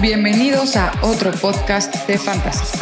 [0.00, 2.78] Bienvenidos a otro podcast de Fantasy.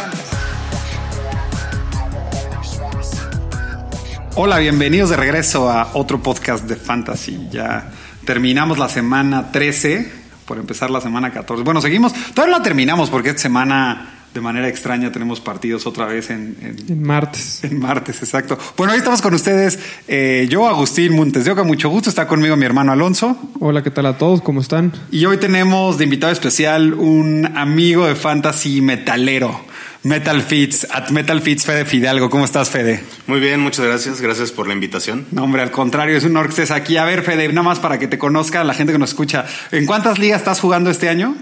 [4.35, 7.47] Hola, bienvenidos de regreso a otro podcast de Fantasy.
[7.51, 7.89] Ya
[8.25, 10.11] terminamos la semana 13,
[10.45, 11.63] por empezar la semana 14.
[11.63, 16.05] Bueno, seguimos, todavía no la terminamos porque esta semana de manera extraña tenemos partidos otra
[16.05, 16.55] vez en,
[16.87, 17.63] en, martes.
[17.63, 18.57] En martes, exacto.
[18.77, 19.77] Bueno, hoy estamos con ustedes.
[20.07, 22.09] Eh, yo, Agustín Montes de Oca, mucho gusto.
[22.09, 23.37] Está conmigo mi hermano Alonso.
[23.59, 24.41] Hola, ¿qué tal a todos?
[24.41, 24.93] ¿Cómo están?
[25.11, 29.69] Y hoy tenemos de invitado especial un amigo de fantasy metalero.
[30.03, 32.29] Metal Fits, at Metal Fits, Fede Fidalgo.
[32.31, 33.03] ¿Cómo estás, Fede?
[33.27, 34.19] Muy bien, muchas gracias.
[34.19, 35.27] Gracias por la invitación.
[35.31, 36.97] No, hombre, al contrario, es un honor que estés aquí.
[36.97, 39.45] A ver, Fede, nada más para que te conozca la gente que nos escucha.
[39.71, 41.35] ¿En cuántas ligas estás jugando este año?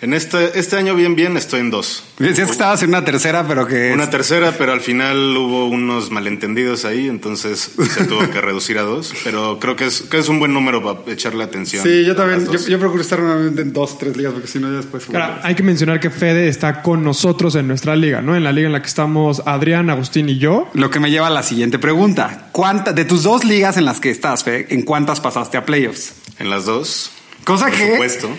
[0.00, 2.04] En este, este año, bien, bien, estoy en dos.
[2.18, 3.92] Decías que estabas en una tercera, pero que.
[3.92, 8.82] Una tercera, pero al final hubo unos malentendidos ahí, entonces se tuvo que reducir a
[8.82, 9.14] dos.
[9.24, 11.82] Pero creo que es, que es un buen número para echarle atención.
[11.82, 12.46] Sí, yo también.
[12.46, 15.06] Yo, procuro estar nuevamente en dos, tres ligas, porque si no, ya después.
[15.06, 18.36] Claro, hay que mencionar que Fede está con nosotros en nuestra liga, ¿no?
[18.36, 20.68] En la liga en la que estamos Adrián, Agustín y yo.
[20.74, 24.00] Lo que me lleva a la siguiente pregunta: ¿Cuánta, de tus dos ligas en las
[24.00, 26.14] que estás, Fede, ¿en cuántas pasaste a playoffs?
[26.38, 27.10] En las dos.
[27.44, 27.92] Cosa que.
[27.92, 28.30] Supuesto.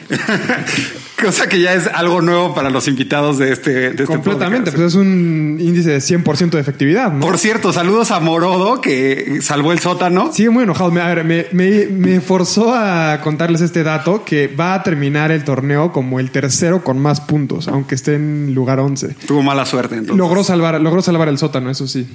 [1.21, 3.71] cosa que ya es algo nuevo para los invitados de este.
[3.71, 7.11] De este Completamente, pues es un índice de 100% de efectividad.
[7.11, 7.19] ¿no?
[7.19, 10.33] Por cierto, saludos a Morodo que salvó el sótano.
[10.33, 10.91] Sigue muy enojado.
[10.91, 16.19] Me, me, me, forzó a contarles este dato que va a terminar el torneo como
[16.19, 19.15] el tercero con más puntos, aunque esté en lugar 11.
[19.27, 20.17] Tuvo mala suerte entonces.
[20.17, 22.07] Logró salvar, logró salvar el sótano, eso sí.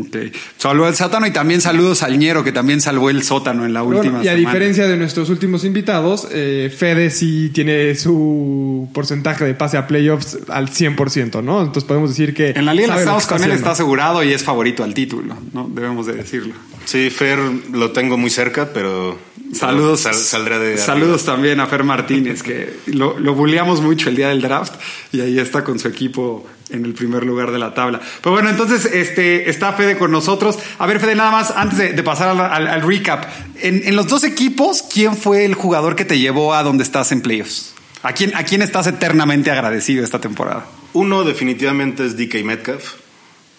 [0.00, 0.32] Okay.
[0.58, 3.82] Salvó el sótano y también saludos al Ñero, que también salvó el sótano en la
[3.82, 4.22] última.
[4.22, 9.76] y a diferencia de nuestros últimos invitados, eh, Fede sí tiene su porcentaje de pase
[9.76, 11.60] a playoffs al 100%, ¿no?
[11.60, 12.50] Entonces podemos decir que.
[12.50, 15.68] En la liga en Estados con él está asegurado y es favorito al título, ¿no?
[15.72, 16.54] Debemos de decirlo.
[16.84, 17.38] Sí, Fer
[17.72, 19.18] lo tengo muy cerca, pero.
[19.52, 20.00] Saludos.
[20.00, 20.78] saldrá de.
[20.78, 24.74] Saludos también a Fer Martínez, que lo, lo bulleamos mucho el día del draft
[25.12, 28.00] y ahí está con su equipo en el primer lugar de la tabla.
[28.20, 30.58] Pero bueno, entonces este, está Fede con nosotros.
[30.78, 33.24] A ver, Fede, nada más, antes de, pasar al, recap,
[33.56, 37.20] en, los dos equipos, ¿quién fue el jugador que te llevó a donde estás en
[37.20, 37.74] playoffs?
[38.02, 40.66] ¿A quién, ¿A quién estás eternamente agradecido esta temporada?
[40.92, 42.94] Uno definitivamente es DK Metcalf.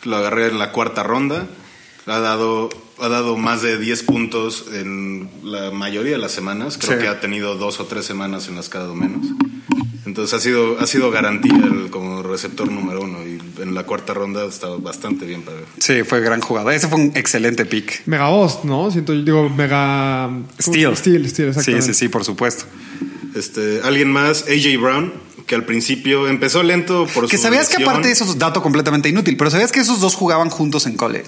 [0.04, 1.48] Lo agarré en la cuarta ronda.
[2.06, 2.69] Ha dado,
[3.00, 6.78] ha dado más de 10 puntos en la mayoría de las semanas.
[6.80, 9.28] Creo que ha tenido dos o tres semanas en las que ha dado menos.
[10.06, 11.53] Entonces ha sido, ha sido garantía
[11.91, 15.66] como receptor número uno y en la cuarta ronda ha estado bastante bien para ver.
[15.80, 16.74] Sí, fue gran jugada.
[16.74, 18.03] Ese fue un excelente pick.
[18.06, 18.90] Mega Host, ¿no?
[18.90, 20.30] Siento, digo, Mega
[20.62, 20.96] Steel.
[20.96, 22.66] Steel, Steel, Sí, sí, sí, por supuesto.
[23.36, 25.13] Este, alguien más, AJ Brown,
[25.46, 28.63] que al principio empezó lento por Que sabías que aparte de eso es un dato
[28.63, 31.28] completamente inútil, pero sabías que esos dos jugaban juntos en college.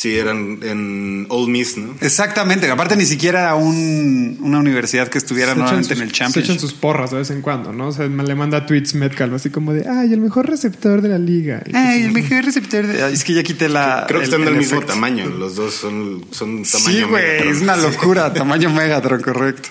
[0.00, 1.94] Sí, eran en Old Miss, ¿no?
[2.00, 6.46] Exactamente, aparte ni siquiera era una universidad que estuviera nuevamente en el Championship.
[6.46, 7.88] Se echan sus porras de vez en cuando, ¿no?
[7.88, 11.18] O sea, le manda tweets Metcalf así como de, ay, el mejor receptor de la
[11.18, 11.62] liga.
[11.74, 13.12] Ay, el mejor receptor de...
[13.12, 14.06] es que ya quité la...
[14.08, 17.76] Creo que están del mismo tamaño, los dos son, son tamaño Sí, güey, es una
[17.76, 19.68] locura, tamaño Megatron, correcto.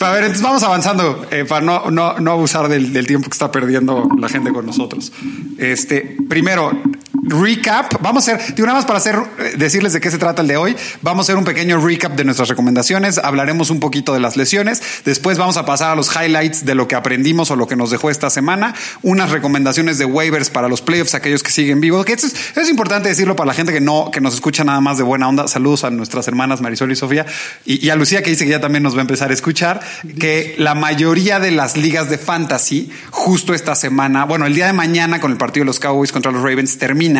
[0.00, 3.34] a ver, entonces vamos avanzando eh, para no, no, no abusar del, del tiempo que
[3.34, 5.12] está perdiendo la gente con nosotros.
[5.56, 6.82] Este, primero,
[7.28, 8.00] recap.
[8.00, 10.48] Vamos a hacer, digo nada más para hacer, eh, decirles de qué se trata el
[10.48, 10.76] de hoy.
[11.02, 13.18] Vamos a hacer un pequeño recap de nuestras recomendaciones.
[13.18, 14.82] Hablaremos un poquito de las lesiones.
[15.04, 17.90] Después vamos a pasar a los highlights de lo que aprendimos o lo que nos
[17.90, 18.74] dejó esta semana.
[19.02, 22.04] Unas recomendaciones de waivers para los playoffs, aquellos que siguen vivos.
[22.04, 25.04] Que es, importante decirlo para la gente que no, que nos escucha nada más de
[25.04, 25.48] buena onda.
[25.48, 27.26] Saludos a nuestras hermanas Marisol y Sofía
[27.64, 29.80] y, y a Lucía que dice que ya también nos va a empezar a escuchar.
[30.18, 34.72] Que la mayoría de las ligas de fantasy, justo esta semana, bueno, el día de
[34.72, 37.17] mañana con el partido de los Cowboys contra los Ravens termina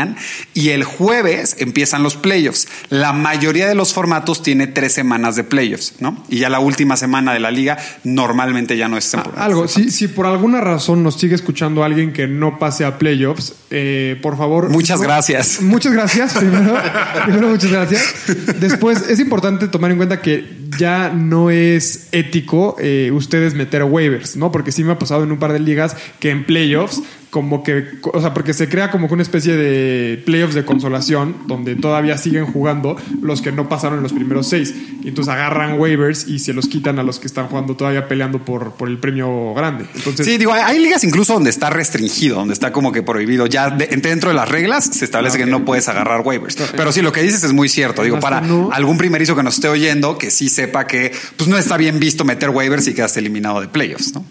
[0.54, 2.68] y el jueves empiezan los playoffs.
[2.90, 6.24] La mayoría de los formatos tiene tres semanas de playoffs, ¿no?
[6.28, 9.44] Y ya la última semana de la liga normalmente ya no es temporada.
[9.44, 13.54] algo, si, si por alguna razón nos sigue escuchando alguien que no pase a playoffs,
[13.70, 14.70] eh, por favor.
[14.70, 15.60] Muchas gracias.
[15.60, 16.32] Muchas gracias.
[16.38, 16.76] Primero,
[17.24, 18.14] primero, muchas gracias.
[18.60, 24.36] Después, es importante tomar en cuenta que ya no es ético eh, ustedes meter waivers,
[24.36, 24.52] ¿no?
[24.52, 27.84] Porque sí me ha pasado en un par de ligas que en playoffs como que,
[28.12, 32.16] o sea, porque se crea como que una especie de playoffs de consolación donde todavía
[32.16, 34.74] siguen jugando los que no pasaron en los primeros seis.
[35.02, 38.44] Y entonces agarran waivers y se los quitan a los que están jugando todavía peleando
[38.44, 39.86] por, por el premio grande.
[39.94, 43.46] Entonces, sí, digo, hay ligas incluso donde está restringido, donde está como que prohibido.
[43.46, 46.56] Ya dentro de las reglas se establece que no puedes agarrar waivers.
[46.76, 48.02] Pero sí, lo que dices es muy cierto.
[48.02, 48.42] Digo, para
[48.72, 52.24] algún primerizo que nos esté oyendo, que sí sepa que pues no está bien visto
[52.24, 54.24] meter waivers y quedaste eliminado de playoffs, ¿no?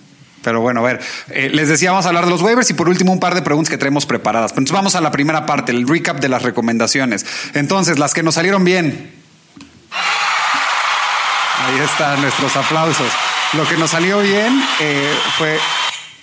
[0.47, 1.01] Pero bueno, a ver,
[1.31, 3.41] eh, les decía, vamos a hablar de los waivers y por último un par de
[3.41, 4.51] preguntas que traemos preparadas.
[4.51, 7.25] Entonces vamos a la primera parte, el recap de las recomendaciones.
[7.53, 9.11] Entonces, las que nos salieron bien.
[9.91, 13.09] Ahí están nuestros aplausos.
[13.51, 15.59] Lo que nos salió bien eh, fue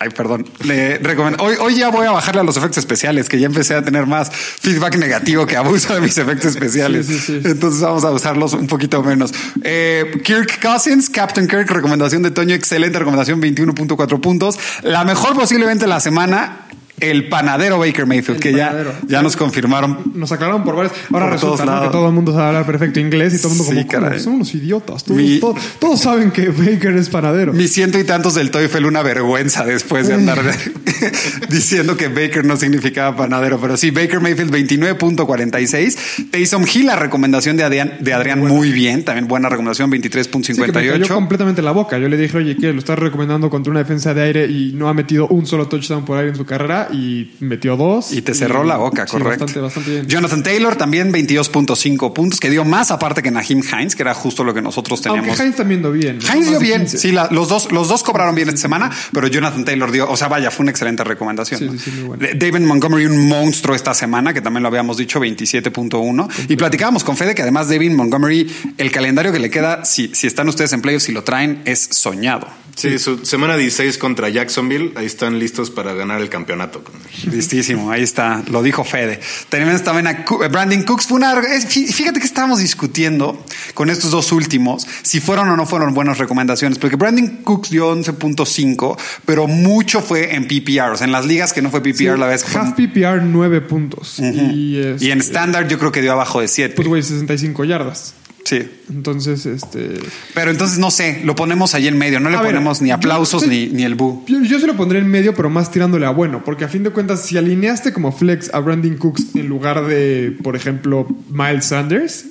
[0.00, 0.46] Ay, perdón.
[0.64, 1.42] Le recomiendo.
[1.42, 4.06] Hoy, hoy ya voy a bajarle a los efectos especiales, que ya empecé a tener
[4.06, 7.06] más feedback negativo que abuso de mis efectos especiales.
[7.06, 7.48] Sí, sí, sí.
[7.48, 9.32] Entonces vamos a usarlos un poquito menos.
[9.62, 14.58] Eh, Kirk Cousins, Captain Kirk, recomendación de Toño, excelente recomendación, 21.4 puntos.
[14.82, 16.63] La mejor posiblemente la semana,
[17.00, 18.92] el panadero Baker Mayfield, El que ya, panadero.
[19.08, 19.98] ya nos confirmaron.
[20.14, 20.94] Nos aclararon por varias.
[21.12, 23.72] Ahora Por resulta que todo el mundo sabe hablar perfecto inglés y todo el mundo
[23.72, 25.04] Sí, como, son unos idiotas.
[25.04, 27.52] Todos, Mi- todos- todos saben que Baker es panadero.
[27.52, 30.38] Mis ciento y tantos del TOEFL una vergüenza después de andar
[31.50, 36.30] diciendo que Baker no significaba panadero, pero sí, Baker Mayfield 29.46.
[36.30, 40.08] Taysom Hill, la recomendación de Adrián, de Adrián muy bien, también buena recomendación, Sí, que
[40.08, 41.08] me cayó 23.58.
[41.08, 41.98] completamente la boca.
[41.98, 44.88] Yo le dije, oye, que lo estás recomendando contra una defensa de aire y no
[44.88, 48.12] ha metido un solo touchdown por aire en su carrera y metió dos.
[48.12, 49.44] Y te cerró la boca, sí, correcto.
[49.44, 50.06] Bastante, bastante bien.
[50.06, 54.44] Jonathan Taylor también 22.5 puntos, que dio más aparte que Nahim Hines, que era justo
[54.44, 55.40] lo que nosotros Aunque teníamos.
[55.40, 56.18] Hines también dio bien.
[56.20, 56.98] Hines dio bien, 15.
[56.98, 60.16] sí, la- los, dos, los dos cobraron bien esta semana, pero Jonathan Taylor dio, o
[60.16, 61.60] sea, vaya, fue una excelente recomendación.
[61.60, 61.78] Sí, ¿no?
[61.78, 66.28] sí, muy David Montgomery, un monstruo esta semana, que también lo habíamos dicho, 27.1.
[66.48, 70.26] Y platicábamos con Fede que además David Montgomery, el calendario que le queda, si, si
[70.26, 72.48] están ustedes en playoffs y lo traen, es soñado.
[72.74, 74.92] Sí, su semana 16 contra Jacksonville.
[74.96, 76.82] Ahí están listos para ganar el campeonato.
[77.30, 79.20] Listísimo, ahí está, lo dijo Fede.
[79.48, 81.06] Tenemos también a Cu- Brandon Cooks.
[81.06, 83.42] Fue una, fí- fíjate que estábamos discutiendo
[83.74, 87.94] con estos dos últimos si fueron o no fueron buenas recomendaciones, porque Brandon Cooks dio
[87.94, 92.18] 11.5, pero mucho fue en PPR, o sea, en las ligas que no fue PPR
[92.18, 92.44] la vez.
[92.54, 94.18] Half PPR, 9 puntos.
[94.18, 96.74] y, es, Y en estándar yo creo que dio abajo de 7.
[96.74, 98.14] Pues, güey, 65 yardas.
[98.44, 98.62] Sí.
[98.90, 99.98] Entonces, este.
[100.34, 102.90] Pero entonces no sé, lo ponemos ahí en medio, no le A ver, ponemos ni
[102.90, 104.22] aplausos ni, ni el bu.
[104.26, 106.82] Yo, yo se lo pondré en medio, pero más tirándole a bueno, porque a fin
[106.82, 111.66] de cuentas, si alineaste como flex a Brandon Cooks en lugar de, por ejemplo, Miles
[111.66, 112.26] Sanders,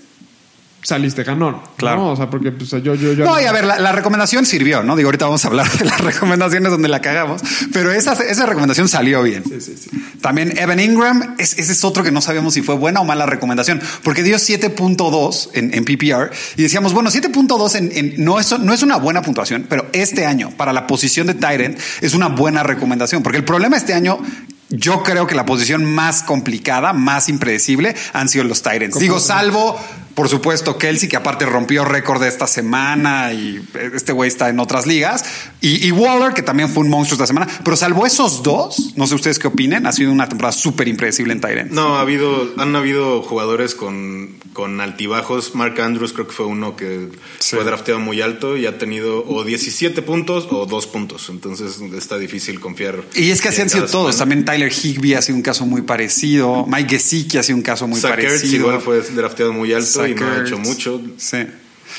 [0.84, 1.58] saliste ganón.
[1.78, 1.98] Claro.
[1.98, 2.12] ¿no?
[2.12, 3.26] O sea, porque pues, yo, yo, yo.
[3.26, 4.96] No, y a ver, la, la recomendación sirvió, ¿no?
[4.96, 7.42] Digo, ahorita vamos a hablar de las recomendaciones donde la cagamos,
[7.72, 9.44] pero esa, esa recomendación salió bien.
[9.48, 9.90] Sí, sí, sí.
[10.22, 13.26] También Evan Ingram, es- ese es otro que no sabíamos si fue buena o mala
[13.26, 18.58] recomendación, porque dio 7.2 en, en PPR y decíamos, bueno, 7.2 en, en- no, es,
[18.60, 22.28] no es una buena puntuación, pero este año para la posición de Tyrant es una
[22.30, 24.20] buena recomendación, porque el problema este año...
[24.76, 28.98] Yo creo que la posición más complicada, más impredecible, han sido los Tyrants.
[28.98, 29.80] Digo, salvo,
[30.16, 33.64] por supuesto, Kelsey, que aparte rompió récord de esta semana y
[33.94, 35.26] este güey está en otras ligas.
[35.62, 37.48] Y, y Waller, que también fue un monstruo esta semana.
[37.64, 41.34] Pero salvo esos dos, no sé ustedes qué opinen, ha sido una temporada súper impredecible
[41.34, 41.74] en Tyrants.
[41.74, 45.56] No, ha habido, han habido jugadores con, con altibajos.
[45.56, 47.56] Mark Andrews creo que fue uno que Sí.
[47.56, 51.30] fue drafteado muy alto y ha tenido o 17 puntos o 2 puntos.
[51.30, 53.04] Entonces está difícil confiar.
[53.16, 54.18] Y es que así han sido todos.
[54.18, 56.66] También Tyler Higby ha sido un caso muy parecido.
[56.68, 58.68] Mike Gesicki ha sido un caso muy Zach Ertz parecido.
[58.68, 61.02] igual fue drafteado muy alto y no ha hecho mucho.
[61.18, 61.46] Sí.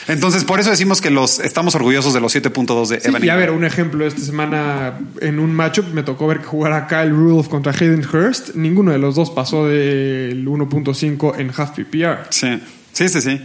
[0.08, 3.28] Entonces, por eso decimos que los estamos orgullosos de los 7.2 de Sí, Evan y
[3.28, 7.10] a ver, un ejemplo, esta semana en un matchup me tocó ver que jugara Kyle
[7.10, 8.54] Rudolph contra Hayden Hurst.
[8.54, 12.26] Ninguno de los dos pasó del 1.5 en half PPR.
[12.30, 12.60] Sí,
[12.92, 13.20] sí, sí.
[13.20, 13.40] sí.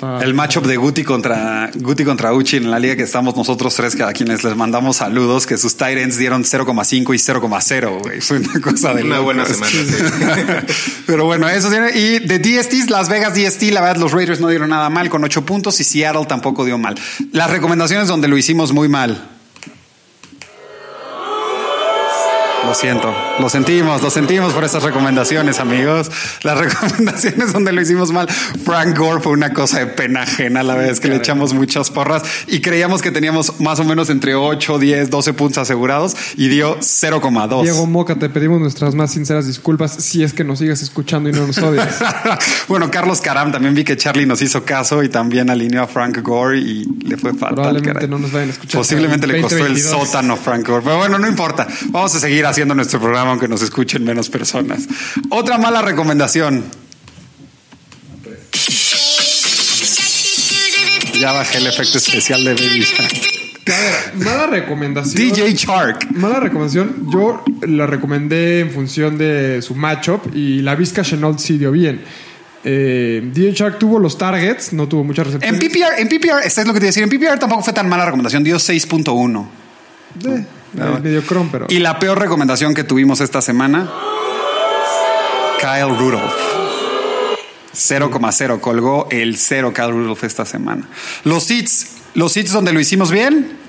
[0.00, 3.74] Está- El matchup de Guti contra Guti contra Uchi en la liga que estamos nosotros
[3.74, 8.20] tres, que a quienes les mandamos saludos, que sus Tyrants dieron 0,5 y 0,0, güey.
[8.20, 9.24] Fue una cosa de Una locos.
[9.24, 9.70] buena semana.
[9.70, 10.94] sí.
[11.06, 11.90] Pero bueno, eso tiene.
[11.98, 15.22] Y de DSTs, Las Vegas DST, la verdad, los Raiders no dieron nada mal con
[15.22, 16.94] 8 puntos y Seattle tampoco dio mal.
[17.32, 19.28] Las recomendaciones donde lo hicimos muy mal.
[22.70, 26.08] Lo siento, lo sentimos, lo sentimos por esas recomendaciones, amigos.
[26.44, 28.28] Las recomendaciones donde lo hicimos mal.
[28.28, 32.22] Frank Gore fue una cosa de pena ajena la vez que le echamos muchas porras
[32.46, 36.78] y creíamos que teníamos más o menos entre 8, 10, 12 puntos asegurados y dio
[36.78, 37.62] 0,2.
[37.64, 41.32] Diego Moca, te pedimos nuestras más sinceras disculpas si es que nos sigas escuchando y
[41.32, 41.98] no nos odias.
[42.68, 46.22] bueno, Carlos Caram, también vi que Charlie nos hizo caso y también alineó a Frank
[46.22, 47.56] Gore y le fue fatal.
[47.56, 48.08] Probablemente caray.
[48.08, 48.78] no nos vayan a escuchar.
[48.78, 50.08] Posiblemente le costó el 2022.
[50.08, 50.82] sótano a Frank Gore.
[50.84, 51.66] Pero bueno, no importa.
[51.88, 54.86] Vamos a seguir haciendo nuestro programa aunque nos escuchen menos personas.
[55.30, 56.62] Otra mala recomendación.
[61.18, 63.16] Ya bajé el efecto especial de Baby Shark.
[63.66, 65.28] A ver, mala recomendación.
[65.32, 66.10] DJ Shark.
[66.10, 67.10] Mala recomendación.
[67.10, 72.02] Yo la recomendé en función de su matchup y la Vizca Chenault sí dio bien.
[72.62, 75.64] Eh, DJ Shark tuvo los targets, no tuvo muchas En recepciones.
[75.64, 78.44] PPR, en PPR, es lo que te decía, en PPR tampoco fue tan mala recomendación,
[78.44, 79.46] dio 6.1.
[80.26, 80.44] Eh,
[80.78, 81.66] eh, medio cron, pero.
[81.68, 83.90] Y la peor recomendación que tuvimos esta semana,
[85.60, 86.34] Kyle Rudolph.
[87.72, 90.88] 0,0 colgó el 0 Kyle Rudolph esta semana.
[91.24, 93.59] Los hits, los hits donde lo hicimos bien.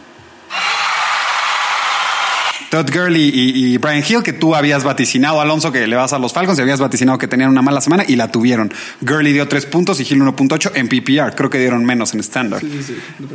[2.72, 6.20] Todd Gurley y, y Brian Hill, que tú habías vaticinado, Alonso, que le vas a
[6.20, 8.74] los Falcons y habías vaticinado que tenían una mala semana y la tuvieron.
[9.02, 11.36] Gurley dio tres puntos y Hill 1.8 en PPR.
[11.36, 12.62] Creo que dieron menos en estándar.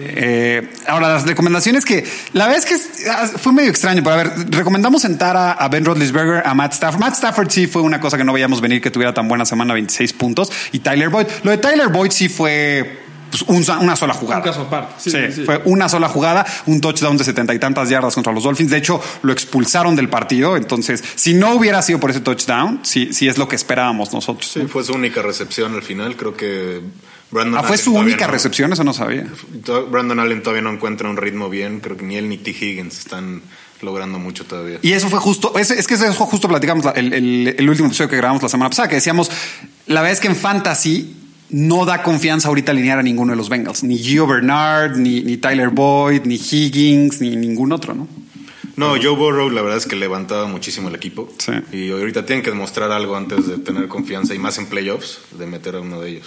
[0.00, 2.02] Eh, ahora, las recomendaciones que
[2.32, 5.68] la verdad es que ah, fue medio extraño, pero a ver, recomendamos sentar a, a
[5.68, 7.00] Ben Roethlisberger, a Matt Stafford.
[7.00, 9.74] Matt Stafford sí fue una cosa que no veíamos venir que tuviera tan buena semana,
[9.74, 11.26] 26 puntos, y Tyler Boyd.
[11.42, 14.38] Lo de Tyler Boyd sí fue pues, un- una sola jugada.
[14.40, 14.94] Un caso aparte.
[14.98, 15.44] Sí, Sí, sí.
[15.44, 18.70] fue una sola jugada, un touchdown de setenta y tantas yardas contra los Dolphins.
[18.70, 20.56] De hecho, lo expulsaron del partido.
[20.56, 24.50] Entonces, si no hubiera sido por ese touchdown, sí, sí es lo que esperábamos nosotros.
[24.50, 26.16] Sí, fue su única recepción al final.
[26.16, 26.80] Creo que
[27.30, 29.26] Brandon Ah, fue Allen su única no- recepción, eso no sabía.
[29.90, 31.80] Brandon Allen todavía no encuentra un ritmo bien.
[31.80, 32.50] Creo que ni él ni T.
[32.50, 33.42] Higgins están
[33.82, 34.78] logrando mucho todavía.
[34.80, 37.88] Y eso fue justo, es, es que eso justo platicamos la- el, el- el último
[37.88, 39.30] episodio que grabamos la semana pasada, que decíamos,
[39.86, 41.14] la verdad es que en fantasy
[41.50, 45.36] no da confianza ahorita alinear a ninguno de los Bengals, ni Gio Bernard, ni, ni
[45.36, 48.08] Tyler Boyd, ni Higgins, ni ningún otro, ¿no?
[48.76, 51.32] No, Joe Burrow la verdad es que levantaba muchísimo el equipo.
[51.38, 51.52] Sí.
[51.72, 55.46] Y ahorita tienen que demostrar algo antes de tener confianza y más en playoffs, de
[55.46, 56.26] meter a uno de ellos.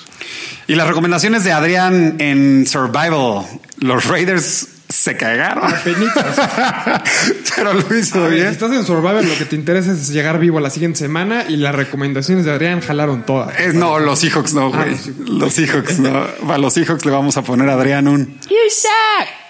[0.68, 3.46] Y las recomendaciones de Adrián en Survival,
[3.78, 5.72] los Raiders se cagaron.
[5.74, 6.36] Apenitas.
[7.56, 8.48] Pero lo hizo ver, si bien.
[8.48, 11.58] estás en Survivor, lo que te interesa es llegar vivo a la siguiente semana y
[11.58, 13.58] las recomendaciones de Adrián jalaron todas.
[13.60, 14.96] Es, no, los Seahawks no, güey.
[14.96, 16.26] Ah, los Seahawks no.
[16.52, 18.38] A los Seahawks le vamos a poner a Adrián un.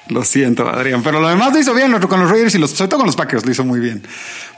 [0.10, 1.04] Lo siento, Adrián.
[1.04, 3.06] Pero lo demás lo hizo bien lo- con los Raiders y los, sobre todo con
[3.08, 4.02] los Packers lo hizo muy bien.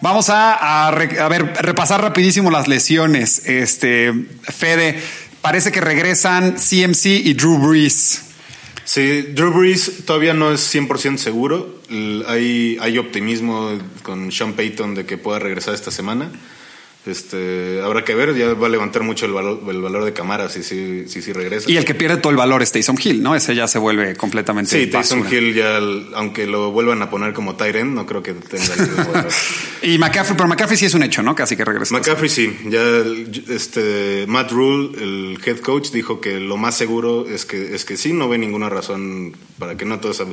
[0.02, 3.42] Vamos a, a re- a ver, repasar rapidísimo las lesiones.
[3.46, 5.00] Este, Fede,
[5.42, 8.22] parece que regresan CMC y Drew Brees.
[8.94, 11.80] Sí, Drew Brees todavía no es 100% seguro.
[12.28, 16.30] Hay, hay optimismo con Sean Payton de que pueda regresar esta semana.
[17.04, 20.50] Este, habrá que ver, ya va a levantar mucho el valor, el valor de Camara
[20.50, 21.70] si sí si, si regresa.
[21.70, 23.36] Y el que pierde todo el valor es Taysom Hill, ¿no?
[23.36, 25.40] Ese ya se vuelve completamente Sí, Tyson basura.
[25.40, 25.80] Hill ya,
[26.14, 29.26] aunque lo vuelvan a poner como Tyren, no creo que tenga el.
[29.84, 31.34] Y McCaffrey, pero McCaffrey sí es un hecho, ¿no?
[31.34, 31.96] Casi que regresa.
[31.96, 32.82] McCaffrey sí, ya
[33.50, 37.98] este Matt Rule, el head coach, dijo que lo más seguro es que es que
[37.98, 40.24] sí, no ve ninguna razón para que no todos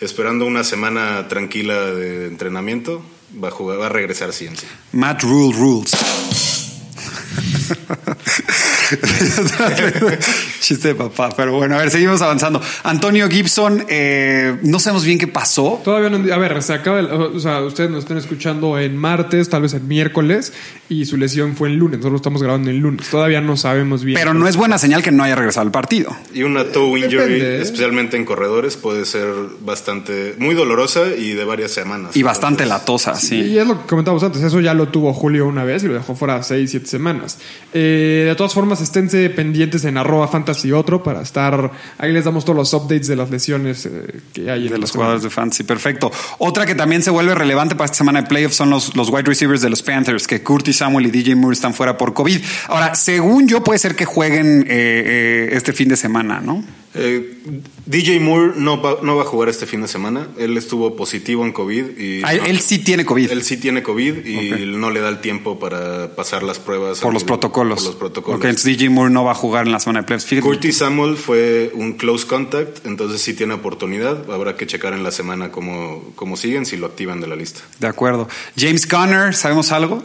[0.00, 3.04] esperando una semana tranquila de entrenamiento,
[3.40, 4.48] va a jugar, va a regresar sí.
[4.92, 5.94] Matt Rule Rules.
[10.60, 12.60] Chiste de papá, pero bueno, a ver, seguimos avanzando.
[12.82, 15.80] Antonio Gibson, eh, no sabemos bien qué pasó.
[15.84, 16.32] Todavía no.
[16.32, 17.00] A ver, se acaba.
[17.00, 20.52] el- o sea, ustedes nos están escuchando en martes, tal vez el miércoles,
[20.88, 21.98] y su lesión fue el lunes.
[21.98, 23.08] Nosotros lo estamos grabando el lunes.
[23.10, 24.18] Todavía no sabemos bien.
[24.18, 26.14] Pero no es buena señal que no haya regresado al partido.
[26.32, 27.62] Y una toe injury, Depende, ¿eh?
[27.62, 29.26] especialmente en corredores, puede ser
[29.60, 32.16] bastante muy dolorosa y de varias semanas.
[32.16, 33.36] Y bastante Entonces, latosa, sí.
[33.36, 35.94] Y es lo que comentábamos antes, eso ya lo tuvo Julio una vez y lo
[35.94, 37.38] dejó fuera seis, siete semanas.
[37.72, 42.44] Eh, de todas formas, esténse pendientes en arroba fantasy otro para estar, ahí les damos
[42.44, 45.64] todos los updates de las lesiones eh, que hay en De los jugadores de fantasy,
[45.64, 46.10] perfecto.
[46.38, 49.24] Otra que también se vuelve relevante para esta semana de playoffs son los, los wide
[49.24, 52.40] receivers de los Panthers, que Curtis Samuel y DJ Moore están fuera por COVID.
[52.68, 56.64] Ahora, según yo, puede ser que jueguen eh, eh, este fin de semana, ¿no?
[56.96, 57.38] Eh,
[57.86, 60.28] DJ Moore no va, no va a jugar este fin de semana.
[60.38, 63.30] Él estuvo positivo en COVID y Ah, él, él sí tiene COVID.
[63.30, 67.12] él sí tiene COVID y no le da el tiempo para pasar las pruebas por
[67.12, 67.80] los protocolos.
[67.80, 68.38] por los protocolos.
[68.38, 70.40] Ok, entonces DJ Moore no va a jugar en la semana de playoffs.
[70.40, 74.30] Curtis Samuel fue un close contact, entonces sí tiene oportunidad.
[74.30, 77.60] Habrá que checar en la semana cómo, cómo siguen, si lo activan de la lista.
[77.80, 78.28] De acuerdo.
[78.56, 80.02] James Conner, ¿sabemos algo?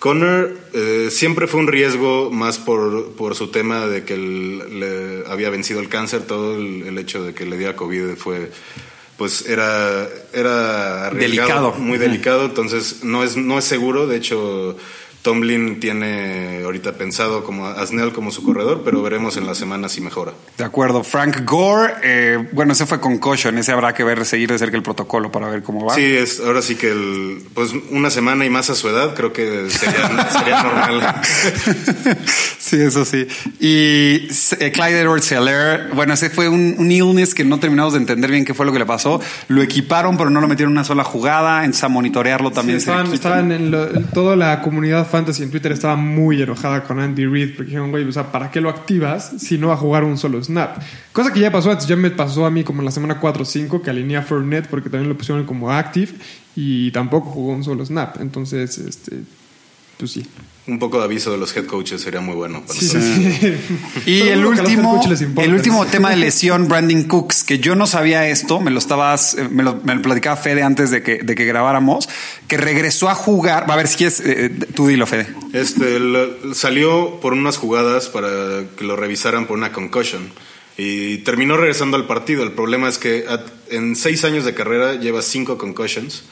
[0.00, 5.50] Connor eh, siempre fue un riesgo más por, por su tema de que le había
[5.50, 8.50] vencido el cáncer, todo el, el hecho de que le diera COVID fue
[9.18, 11.72] pues era era Delicado.
[11.72, 14.78] muy delicado, entonces no es no es seguro, de hecho
[15.22, 19.88] Tomlin tiene ahorita pensado como a Snell como su corredor, pero veremos en la semana
[19.88, 20.32] si mejora.
[20.56, 21.04] De acuerdo.
[21.04, 23.58] Frank Gore, eh, bueno, ese fue concussion.
[23.58, 25.94] Ese habrá que ver, seguir de cerca el protocolo para ver cómo va.
[25.94, 29.32] Sí, es ahora sí que el, pues una semana y más a su edad creo
[29.32, 31.20] que sería, sería normal.
[32.58, 33.26] sí, eso sí.
[33.58, 37.98] Y eh, Clyde Edwards Seller, bueno, ese fue un, un illness que no terminamos de
[37.98, 39.20] entender bien qué fue lo que le pasó.
[39.48, 41.64] Lo equiparon, pero no lo metieron en una sola jugada.
[41.64, 43.14] Entonces, a monitorearlo Sí, también se estaban, quita.
[43.16, 47.26] estaban en lo- en toda la comunidad fantasy en Twitter estaba muy enojada con Andy
[47.26, 50.04] Reid porque dijeron, güey, o sea, ¿para qué lo activas si no va a jugar
[50.04, 50.78] un solo snap?
[51.12, 53.42] Cosa que ya pasó antes, ya me pasó a mí como en la semana 4
[53.42, 56.12] o 5 que alineé a Fournette porque también lo pusieron como active
[56.56, 58.20] y tampoco jugó un solo snap.
[58.20, 59.18] Entonces, este,
[59.98, 60.26] pues sí.
[60.66, 62.62] Un poco de aviso de los head coaches sería muy bueno.
[62.64, 63.04] Para Sí, nosotros.
[63.16, 63.56] sí, sí.
[64.06, 65.42] Y el último, importa.
[65.42, 69.34] el último tema de lesión, Brandon Cooks, que yo no sabía esto, me lo estabas,
[69.34, 72.08] eh, me lo, me lo platicaba Fede antes de que, de que grabáramos,
[72.46, 73.68] que regresó a jugar.
[73.68, 75.28] Va a ver si es, eh, eh, tú dilo, Fede.
[75.52, 78.28] Este el- salió por unas jugadas para
[78.76, 80.30] que lo revisaran por una concussion
[80.76, 82.42] y terminó regresando al partido.
[82.44, 83.24] El problema es que
[83.70, 86.22] en seis años de carrera lleva cinco concussions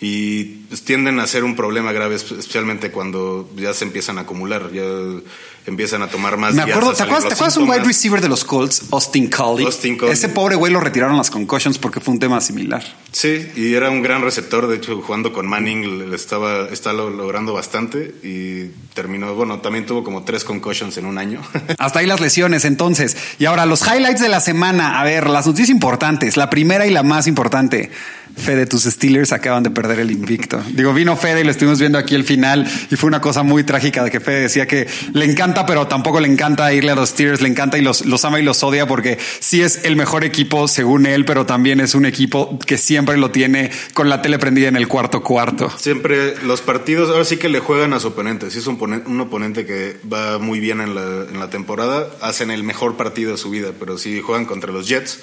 [0.00, 4.70] y tienden a ser un problema grave, espe- especialmente cuando ya se empiezan a acumular,
[4.72, 4.82] ya
[5.66, 8.44] empiezan a tomar más Me acuerdo, ¿te acuerdas, ¿te acuerdas un wide receiver de los
[8.44, 9.64] Colts, Austin Collie?
[9.66, 10.12] Austin Collie.
[10.12, 12.84] Ese pobre güey lo retiraron las concussions porque fue un tema similar.
[13.10, 17.52] Sí, y era un gran receptor, de hecho jugando con Manning estaba, está lo- logrando
[17.54, 21.40] bastante y terminó, bueno, también tuvo como tres concussions en un año.
[21.78, 23.16] Hasta ahí las lesiones, entonces.
[23.38, 25.00] Y ahora, los highlights de la semana.
[25.00, 26.36] A ver, las noticias importantes.
[26.36, 27.90] La primera y la más importante.
[28.36, 30.62] Fede, tus Steelers acaban de perder el invicto.
[30.72, 33.64] Digo, vino Fede y lo estuvimos viendo aquí el final y fue una cosa muy
[33.64, 37.10] trágica de que Fede decía que le encanta, pero tampoco le encanta irle a los
[37.10, 40.24] Steelers, le encanta y los, los ama y los odia porque sí es el mejor
[40.24, 44.38] equipo según él, pero también es un equipo que siempre lo tiene con la tele
[44.38, 45.70] prendida en el cuarto cuarto.
[45.78, 48.50] Siempre los partidos, ahora sí que le juegan a su oponente.
[48.50, 52.06] Si es un, ponen- un oponente que va muy bien en la, en la temporada,
[52.20, 53.70] hacen el mejor partido de su vida.
[53.78, 55.20] Pero si juegan contra los Jets,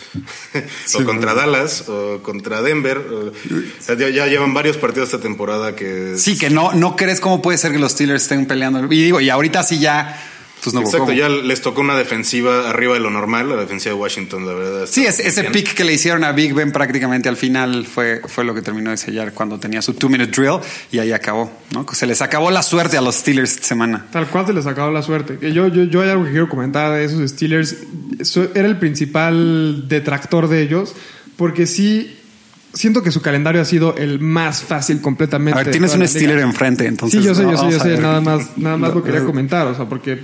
[0.99, 3.31] o contra Dallas, o contra Denver, o- o
[3.79, 6.15] sea, ya, ya llevan varios partidos esta temporada que.
[6.17, 8.83] Sí, que no, no crees cómo puede ser que los Steelers estén peleando.
[8.93, 10.19] Y digo, y ahorita sí ya,
[10.63, 10.79] pues no.
[10.81, 11.11] Exacto, ¿cómo?
[11.17, 14.85] ya les tocó una defensiva arriba de lo normal, la defensiva de Washington, la verdad.
[14.89, 18.45] Sí, es- ese pick que le hicieron a Big Ben prácticamente al final fue, fue
[18.45, 20.59] lo que terminó de sellar cuando tenía su two minute drill
[20.91, 21.85] y ahí acabó, ¿no?
[21.91, 24.05] Se les acabó la suerte a los Steelers esta semana.
[24.11, 25.37] Tal cual se les acabó la suerte.
[25.51, 27.75] Yo, yo, yo hay algo que quiero comentar de esos Steelers.
[28.55, 30.93] Era el principal detractor de ellos.
[31.35, 32.15] Porque sí,
[32.73, 35.59] siento que su calendario ha sido el más fácil completamente.
[35.59, 37.19] A ver, tienes un Steeler enfrente, entonces.
[37.19, 37.97] Sí, yo sé, yo sé, yo sé.
[37.97, 39.67] Nada más, nada más lo quería comentar.
[39.67, 40.19] O sea, porque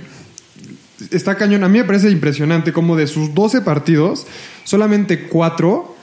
[1.10, 1.64] está cañón.
[1.64, 4.26] A mí me parece impresionante como de sus 12 partidos,
[4.64, 5.96] solamente 4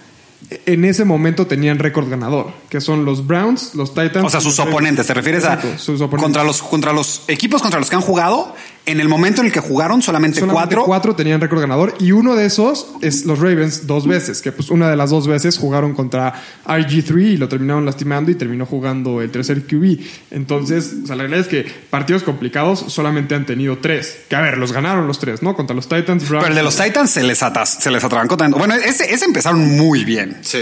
[0.66, 4.26] en ese momento tenían récord ganador, que son los Browns, los Titans.
[4.26, 6.24] O sea, sus oponentes, ¿te refieres Exacto, a sus oponentes.
[6.24, 8.56] contra los contra los equipos contra los que han jugado?
[8.88, 10.86] En el momento en el que jugaron, solamente, Solamente cuatro.
[10.86, 14.70] cuatro tenían récord ganador y uno de esos es los Ravens dos veces, que pues
[14.72, 16.34] una de las dos veces jugaron contra
[16.66, 20.00] RG3 y lo terminaron lastimando y terminó jugando el tercer QB.
[20.32, 24.20] Entonces, o sea, la realidad es que partidos complicados solamente han tenido tres.
[24.30, 25.54] Que a ver, los ganaron los tres, ¿no?
[25.56, 26.46] Contra los Titans, Browns.
[26.46, 28.58] Pero el de los Titans se les, atas, se les atrabancó tanto.
[28.58, 30.38] Bueno, ese, ese empezaron muy bien.
[30.42, 30.60] Sí,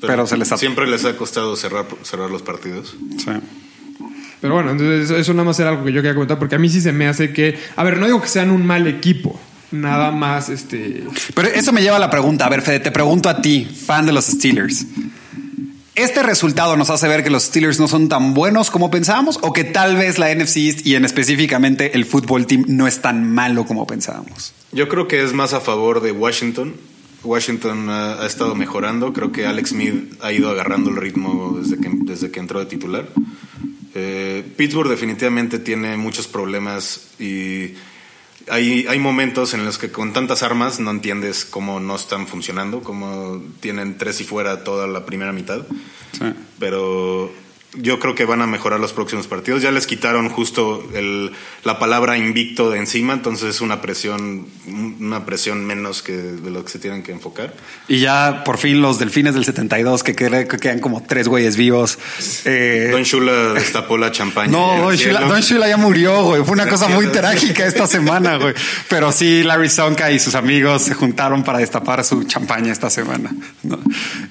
[0.00, 2.94] Pero se les ha- siempre les ha costado cerrar, cerrar los partidos.
[3.16, 3.30] Sí.
[4.42, 6.58] Pero bueno, entonces eso, eso nada más era algo que yo quería comentar porque a
[6.58, 9.40] mí sí se me hace que, a ver, no digo que sean un mal equipo,
[9.70, 12.46] nada más este Pero eso me lleva a la pregunta.
[12.46, 14.84] A ver, Fede, te pregunto a ti, fan de los Steelers.
[15.94, 19.52] ¿Este resultado nos hace ver que los Steelers no son tan buenos como pensábamos o
[19.52, 23.30] que tal vez la NFC East y en específicamente el fútbol team no es tan
[23.30, 24.54] malo como pensábamos?
[24.72, 26.74] Yo creo que es más a favor de Washington.
[27.22, 29.12] Washington ha, ha estado mejorando.
[29.12, 32.66] Creo que Alex Smith ha ido agarrando el ritmo desde que, desde que entró de
[32.66, 33.06] titular.
[33.94, 37.74] Eh, Pittsburgh definitivamente tiene muchos problemas y
[38.48, 42.82] hay, hay momentos en los que con tantas armas no entiendes cómo no están funcionando,
[42.82, 45.66] cómo tienen tres y fuera toda la primera mitad.
[46.12, 46.32] Sí.
[46.58, 47.32] Pero
[47.74, 49.62] yo creo que van a mejorar los próximos partidos.
[49.62, 51.32] Ya les quitaron justo el,
[51.64, 54.46] la palabra invicto de encima, entonces es una presión,
[55.00, 57.54] una presión menos que de lo que se tienen que enfocar.
[57.88, 61.56] Y ya por fin los delfines del 72 que, qued- que quedan como tres güeyes
[61.56, 61.98] vivos.
[62.44, 64.52] Eh, Don Shula destapó la champaña.
[64.52, 64.94] No, Don.
[64.96, 66.42] Shula, Don Shula ya murió, güey.
[66.44, 68.54] Fue una cosa muy trágica esta semana, güey.
[68.88, 73.30] Pero sí, Larry Sonka y sus amigos se juntaron para destapar su champaña esta semana.
[73.62, 73.78] ¿no?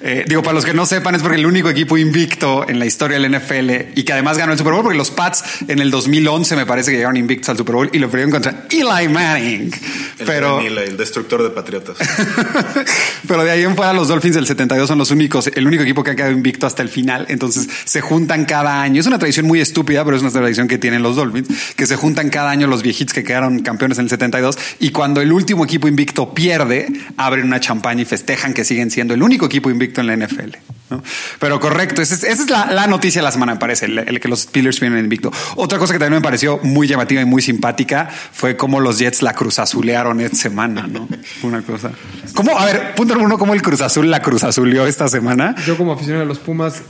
[0.00, 2.86] Eh, digo, para los que no sepan, es porque el único equipo invicto en la
[2.86, 5.90] historia del NFL y que además ganó el Super Bowl, porque los Pats en el
[5.90, 9.72] 2011 me parece que llegaron invictos al Super Bowl y lo perdieron contra Eli Manning.
[10.18, 11.96] El Pero, Eli, el destructor de patriotas.
[13.28, 16.04] pero de ahí en fuera los Dolphins del 72 son los únicos, el único equipo
[16.04, 17.26] que ha quedado invicto hasta el final.
[17.28, 19.00] Entonces se juntan cada año.
[19.00, 21.96] Es una tradición muy estúpida, pero es una tradición que tienen los Dolphins, que se
[21.96, 25.64] juntan cada año los viejitos que quedaron campeones en el 72 y cuando el último
[25.64, 30.00] equipo invicto pierde, abren una champaña y festejan que siguen siendo el único equipo invicto
[30.00, 30.56] en la NFL.
[30.96, 31.02] ¿No?
[31.38, 33.98] Pero correcto, esa es, esa es la, la noticia de la semana, me parece, el,
[33.98, 35.30] el que los Steelers vienen invicto.
[35.56, 39.22] Otra cosa que también me pareció muy llamativa y muy simpática fue cómo los Jets
[39.22, 41.08] la cruzazulearon esta semana, ¿no?
[41.42, 41.90] Una cosa.
[42.34, 42.58] ¿Cómo?
[42.58, 45.54] A ver, punto número uno, ¿cómo el Cruz Azul la cruzazuleó esta semana?
[45.66, 46.82] Yo como aficionado de los Pumas,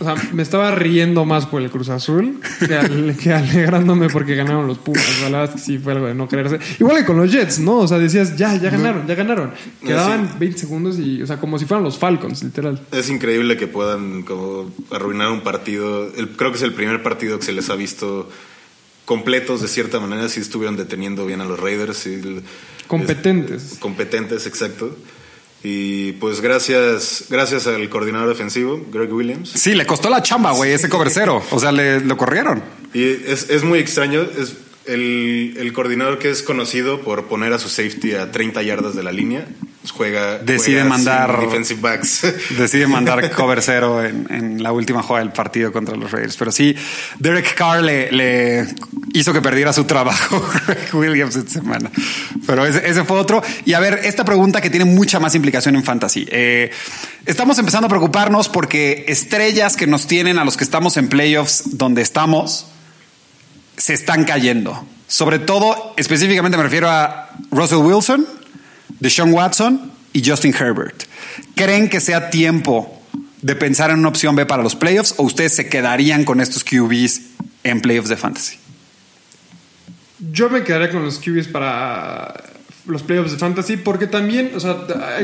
[0.00, 4.34] o sea, me estaba riendo más por el Cruz Azul que, al- que alegrándome porque
[4.34, 5.02] ganaron los Pumas.
[5.02, 6.58] O sea, La verdad es que sí fue algo de no creerse.
[6.78, 7.78] Igual que con los Jets, ¿no?
[7.78, 9.52] O sea, decías, ya, ya ganaron, ya ganaron.
[9.84, 12.80] Quedaban 20 segundos y, o sea, como si fueran los Falcons, literal.
[12.92, 16.12] Es increíble que puedan como arruinar un partido.
[16.16, 18.28] El- creo que es el primer partido que se les ha visto
[19.04, 20.28] completos de cierta manera.
[20.28, 22.06] Si estuvieron deteniendo bien a los Raiders.
[22.06, 22.42] y el-
[22.86, 23.72] Competentes.
[23.72, 24.96] es- competentes, exacto.
[25.62, 29.50] Y pues gracias, gracias al coordinador defensivo, Greg Williams.
[29.50, 31.42] Sí, le costó la chamba, güey, ese cover cero.
[31.50, 32.62] O sea, le, lo corrieron.
[32.94, 34.22] Y es, es muy extraño.
[34.22, 34.54] Es
[34.92, 39.02] el, el coordinador que es conocido por poner a su safety a 30 yardas de
[39.02, 39.46] la línea.
[39.96, 40.38] juega.
[40.38, 42.22] Decide juega mandar- defensive backs.
[42.58, 46.36] Decide mandar cover cero en, en la última jugada del partido contra los Raiders.
[46.36, 46.74] Pero sí,
[47.18, 48.66] Derek Carr le, le
[49.14, 50.44] hizo que perdiera su trabajo
[50.92, 51.90] Williams esta semana.
[52.46, 53.42] Pero ese, ese fue otro.
[53.64, 56.26] Y a ver, esta pregunta que tiene mucha más implicación en fantasy.
[56.30, 56.70] Eh,
[57.26, 61.76] estamos empezando a preocuparnos porque estrellas que nos tienen a los que estamos en playoffs
[61.78, 62.66] donde estamos
[63.80, 64.86] se están cayendo.
[65.08, 68.26] Sobre todo, específicamente me refiero a Russell Wilson,
[69.00, 71.04] Deshaun Watson y Justin Herbert.
[71.54, 73.00] ¿Creen que sea tiempo
[73.40, 76.62] de pensar en una opción B para los playoffs o ustedes se quedarían con estos
[76.62, 77.22] QBs
[77.64, 78.58] en playoffs de fantasy?
[80.30, 82.34] Yo me quedaría con los QBs para
[82.90, 84.76] los playoffs de fantasy porque también, o sea,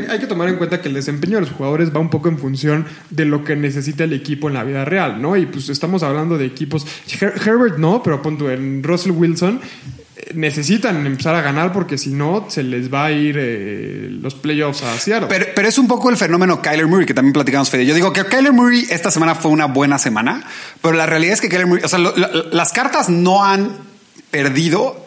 [0.09, 2.37] hay, que tomar en cuenta que el desempeño de los jugadores va un poco en
[2.37, 5.35] función de lo que necesita el equipo en la vida real, ¿no?
[5.37, 6.85] Y pues estamos hablando de equipos,
[7.19, 9.59] Her Herbert no, pero punto en Russell Wilson
[10.15, 14.35] eh, necesitan empezar a ganar porque si no se les va a ir eh, los
[14.35, 15.27] playoffs a Seattle.
[15.29, 17.85] Pero, pero, es un poco el fenómeno Kyler Murray que también platicamos Fede.
[17.85, 20.43] Yo digo que Kyler Murray esta semana fue una buena semana,
[20.81, 23.71] pero la realidad es que Kyler Murray, o sea, las cartas no han
[24.31, 25.06] perdido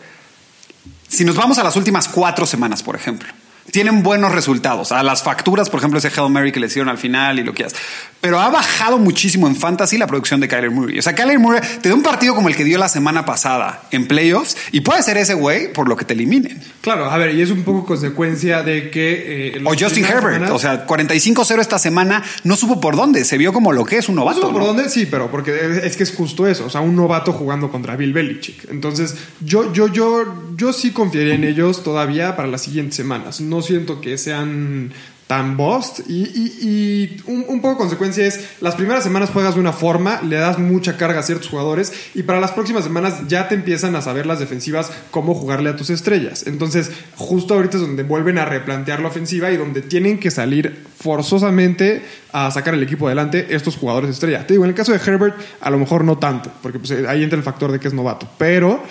[1.10, 3.28] si nos vamos a las últimas cuatro semanas, por ejemplo,
[3.70, 4.92] tienen buenos resultados.
[4.92, 7.54] A las facturas, por ejemplo, ese Hail Mary que le hicieron al final y lo
[7.54, 7.78] que haces.
[8.20, 10.98] Pero ha bajado muchísimo en fantasy la producción de Kyler Murray.
[10.98, 13.82] O sea, Kyler Murray te da un partido como el que dio la semana pasada
[13.92, 16.60] en playoffs y puede ser ese güey por lo que te eliminen.
[16.82, 19.54] Claro, a ver, y es un poco consecuencia de que.
[19.56, 20.34] Eh, o Justin Herbert.
[20.34, 23.24] Semanas, o sea, 45-0 esta semana no supo por dónde.
[23.24, 24.40] Se vio como lo que es un novato.
[24.40, 24.74] No supo por ¿no?
[24.74, 26.66] dónde, sí, pero porque es que es justo eso.
[26.66, 28.70] O sea, un novato jugando contra Bill Belichick.
[28.70, 30.24] Entonces, yo, yo, yo,
[30.56, 33.40] yo sí confiaría en ellos todavía para las siguientes semanas.
[33.50, 34.92] No siento que sean
[35.30, 40.20] tan bust y, un, un, poco consecuencia es las primeras semanas juegas de una forma,
[40.22, 43.94] le das mucha carga a ciertos jugadores y para las próximas semanas ya te empiezan
[43.94, 46.48] a saber las defensivas cómo jugarle a tus estrellas.
[46.48, 50.84] Entonces, justo ahorita es donde vuelven a replantear la ofensiva y donde tienen que salir
[50.98, 54.44] forzosamente a sacar el equipo adelante estos jugadores estrella.
[54.44, 57.22] Te digo, en el caso de Herbert, a lo mejor no tanto, porque pues, ahí
[57.22, 58.82] entra el factor de que es novato, pero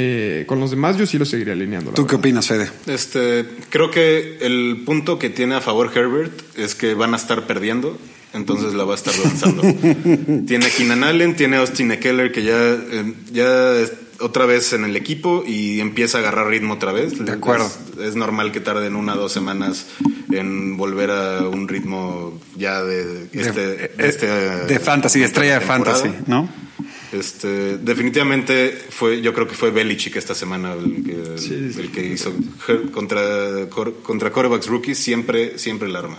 [0.00, 1.90] eh, con los demás yo sí lo seguiría alineando.
[1.92, 2.70] ¿Tú qué opinas, Fede?
[2.86, 7.46] Este, creo que el punto que tiene a favor Herbert es que van a estar
[7.46, 7.98] perdiendo,
[8.32, 9.62] entonces la va a estar lanzando.
[10.46, 13.74] tiene a Keenan Allen, tiene a Austin Eckler que ya, eh, ya
[14.20, 17.24] otra vez en el equipo y empieza a agarrar ritmo otra vez.
[17.24, 17.66] De acuerdo.
[17.98, 19.86] Es, es normal que tarden una o dos semanas
[20.30, 25.58] en volver a un ritmo ya de este, de, de, este, de fantasy, de estrella
[25.58, 26.48] de fantasy, ¿no?
[27.18, 31.80] Este, definitivamente fue, yo creo que fue Belichick esta semana el que, sí, sí.
[31.80, 32.32] El que hizo
[32.92, 33.20] contra,
[34.02, 36.18] contra corebacks rookies, siempre, siempre el arma.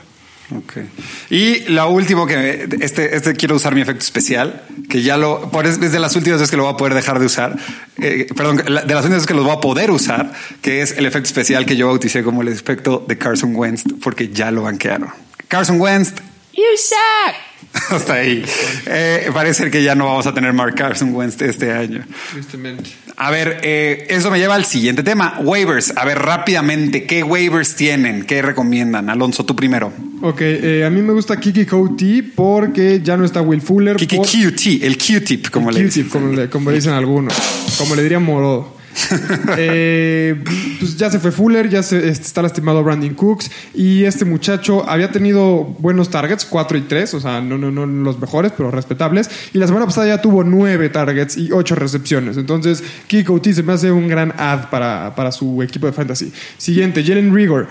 [0.64, 0.90] Okay.
[1.30, 5.68] Y lo último que este, este quiero usar mi efecto especial, que ya lo, por
[5.68, 7.56] es de las últimas veces que lo voy a poder dejar de usar,
[8.02, 10.34] eh, perdón, de las últimas veces que lo voy a poder usar,
[10.64, 14.30] que es el efecto especial que yo bauticé como el efecto de Carson Wentz, porque
[14.30, 15.10] ya lo banquearon.
[15.48, 16.14] Carson Wentz.
[16.54, 17.49] You suck.
[17.90, 18.44] Hasta ahí.
[18.88, 22.04] Eh, parece que ya no vamos a tener Mark Carson Wentz este año.
[22.32, 22.90] Tristemente.
[23.16, 25.40] A ver, eh, eso me lleva al siguiente tema.
[25.44, 25.94] Waivers.
[25.96, 28.26] A ver, rápidamente, ¿qué waivers tienen?
[28.26, 29.10] ¿Qué recomiendan?
[29.10, 29.92] Alonso, tú primero.
[30.22, 33.96] Ok, eh, a mí me gusta Kiki Couty porque ya no está Will Fuller.
[33.98, 34.26] Kiki por...
[34.26, 36.10] QT, el Q-tip, como el le dicen.
[36.10, 37.34] Como, le, como le dicen algunos.
[37.78, 38.79] Como le diría Morodo.
[39.58, 40.42] eh,
[40.80, 45.12] pues ya se fue Fuller, ya se, está lastimado Brandon Cooks y este muchacho había
[45.12, 49.30] tenido buenos targets, 4 y 3, o sea, no, no, no los mejores, pero respetables.
[49.54, 52.38] Y la semana pasada ya tuvo 9 targets y 8 recepciones.
[52.38, 56.32] Entonces, Kiko T se me hace un gran ad para, para su equipo de fantasy.
[56.58, 57.68] Siguiente, Jalen Rigor.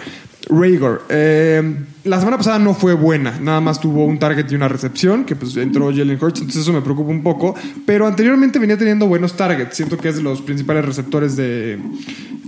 [0.49, 1.01] Rager.
[1.09, 1.77] Eh,
[2.09, 5.37] la semana pasada no fue buena, nada más tuvo un target y una recepción, que
[5.37, 7.55] pues entró Jalen Hurts, entonces eso me preocupa un poco.
[7.85, 11.79] Pero anteriormente venía teniendo buenos targets, siento que es de los principales receptores de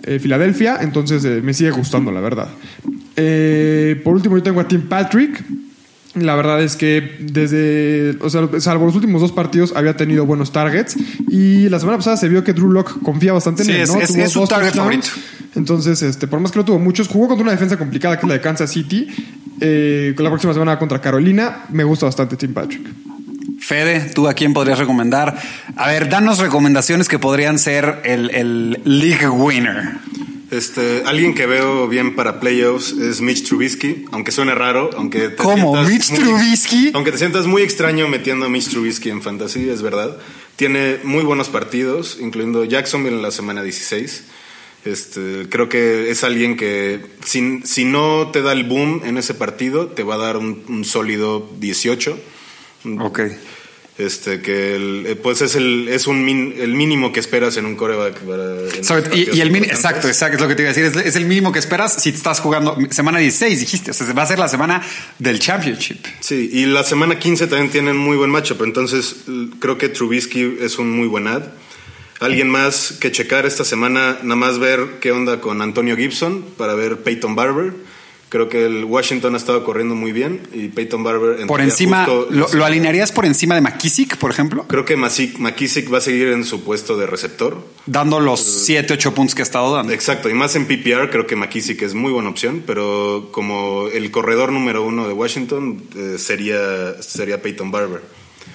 [0.04, 2.48] eh, Filadelfia, entonces eh, me sigue gustando, la verdad.
[3.16, 5.44] Eh, por último, yo tengo a Tim Patrick.
[6.14, 10.52] La verdad es que desde, o sea, salvo los últimos dos partidos, había tenido buenos
[10.52, 10.96] targets.
[11.28, 14.00] Y la semana pasada se vio que Drew Lock confía bastante sí, en él, ¿no?
[14.00, 15.08] Es, es target favorito.
[15.54, 18.28] Entonces, este, por más que no tuvo muchos, jugó contra una defensa complicada que es
[18.28, 19.08] la de Kansas City.
[19.60, 22.88] Eh, con la próxima semana contra Carolina, me gusta bastante Tim Patrick.
[23.58, 25.36] Fede, ¿tú a quién podrías recomendar?
[25.76, 29.98] A ver, danos recomendaciones que podrían ser el, el league winner.
[30.50, 35.36] Este, alguien que veo bien para playoffs es Mitch Trubisky, aunque suene raro, aunque te
[35.36, 35.80] ¿Cómo?
[35.84, 36.90] ¿Mitch muy, Trubisky?
[36.92, 40.16] Aunque te sientas muy extraño metiendo a Mitch Trubisky en fantasy, es verdad.
[40.56, 44.24] Tiene muy buenos partidos, incluyendo Jacksonville en la semana 16.
[44.84, 49.34] Este, creo que es alguien que si, si no te da el boom en ese
[49.34, 52.18] partido, te va a dar un, un sólido 18.
[53.00, 53.20] Ok.
[53.98, 57.66] Este, que el- eh, pues es el es un min- el mínimo que esperas en
[57.66, 58.20] un coreback.
[58.20, 58.56] para-
[59.14, 59.70] y, el importantes.
[59.72, 60.86] exacto, exacto, es lo que te iba a decir.
[60.98, 63.90] Es, es el mínimo que esperas si estás jugando semana 16, dijiste.
[63.90, 64.80] O sea, va a ser la semana
[65.18, 65.98] del championship.
[66.20, 70.56] Sí, y la semana 15 también tienen muy buen matchup, entonces l- creo que Trubisky
[70.62, 71.42] es un muy buen ad.
[72.20, 76.74] Alguien más que checar esta semana, nada más ver qué onda con Antonio Gibson para
[76.74, 77.72] ver Peyton Barber.
[78.28, 81.46] Creo que el Washington ha estado corriendo muy bien y Peyton Barber...
[81.48, 84.66] Por encima, justo- lo, lo alinearías por encima de McKissick, por ejemplo?
[84.68, 87.66] Creo que McKissick va a seguir en su puesto de receptor.
[87.86, 89.92] Dando los 7, 8 puntos que ha estado dando.
[89.92, 94.12] Exacto, y más en PPR creo que McKissick es muy buena opción, pero como el
[94.12, 98.02] corredor número uno de Washington eh, sería, sería Peyton Barber.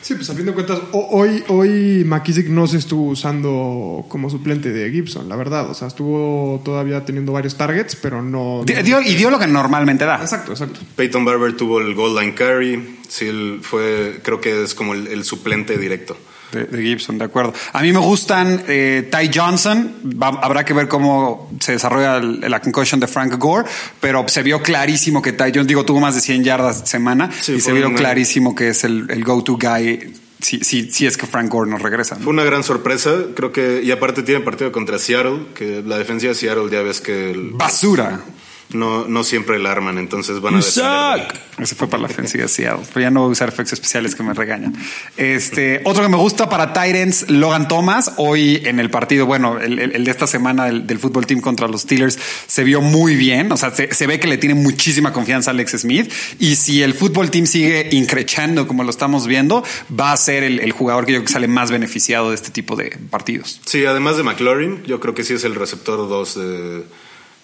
[0.01, 4.29] Sí, pues a fin de cuentas, ho- hoy, hoy McKissick no se estuvo usando como
[4.29, 5.69] suplente de Gibson, la verdad.
[5.69, 8.63] O sea, estuvo todavía teniendo varios targets, pero no.
[8.65, 10.21] Dio- y dio lo que normalmente da.
[10.21, 10.79] Exacto, exacto.
[10.95, 15.07] Peyton Barber tuvo el goal line carry, sí, él fue, creo que es como el,
[15.07, 16.15] el suplente directo.
[16.55, 17.53] De, de Gibson, de acuerdo.
[17.73, 19.93] A mí me gustan eh, Ty Johnson.
[20.21, 23.67] Va- habrá que ver cómo se desarrolla el- la concussion de Frank Gore,
[23.99, 27.53] pero se vio clarísimo que Ty Johnson, digo, tuvo más de 100 yardas semana Sí,
[27.53, 31.17] y se vio una- clarísimo que es el, el go-to guy si, si, si es
[31.17, 32.15] que Frank Gore nos regresa.
[32.15, 32.21] ¿no?
[32.23, 36.27] Fue una gran sorpresa, creo que, y aparte tiene partido contra Seattle, que la defensa
[36.27, 38.19] de Seattle ya ves que el- Basura.
[38.69, 41.39] No, no siempre la arman, entonces van a You depender de- suck.
[41.59, 42.85] Ese fue para la ofensiva Seattle.
[42.93, 44.75] Pero ya no voy a usar efectos especiales que me regañan.
[45.15, 48.11] Este, otro que me gusta para Titans, Logan Thomas.
[48.17, 51.39] Hoy en el partido, bueno, el, el- el de esta semana del, del fútbol team
[51.41, 53.51] contra los Steelers se vio muy bien.
[53.51, 56.11] O sea, se, se ve que le tiene muchísima confianza a Alex Smith.
[56.39, 59.63] Y si el fútbol team sigue increchando como lo estamos viendo,
[59.97, 62.49] va a ser el, el jugador que yo creo que sale más beneficiado de este
[62.51, 63.61] tipo de partidos.
[63.65, 66.83] Sí, además de McLaurin, yo creo que sí es el receptor 2 de,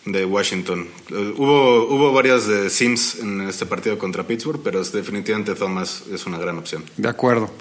[0.05, 0.87] de Washington.
[1.09, 6.25] Eh, hubo, hubo varias de Sims en este partido contra Pittsburgh, pero definitivamente Thomas es
[6.25, 6.83] una gran opción.
[6.97, 7.51] De acuerdo.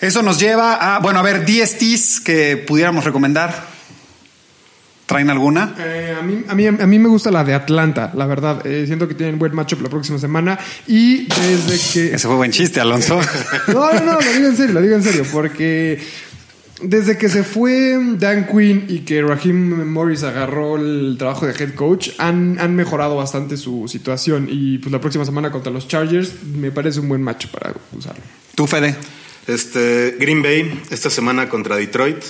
[0.00, 3.74] Eso nos lleva a, bueno, a ver, DSTs que pudiéramos recomendar.
[5.06, 5.74] ¿Traen alguna?
[5.78, 8.66] Eh, a, mí, a, mí, a mí me gusta la de Atlanta, la verdad.
[8.66, 10.58] Eh, siento que tienen buen matchup la próxima semana.
[10.86, 12.14] Y desde que.
[12.14, 13.20] Ese fue buen chiste, Alonso.
[13.68, 16.02] No, no, no, lo digo en serio, lo digo en serio, porque
[16.84, 21.74] desde que se fue Dan Quinn y que Raheem Morris agarró el trabajo de head
[21.74, 24.48] coach, han, han mejorado bastante su situación.
[24.50, 28.22] Y pues la próxima semana contra los Chargers me parece un buen match para usarlo.
[28.54, 28.94] ¿Tú, Fede?
[29.46, 32.22] Este, Green Bay, esta semana contra Detroit.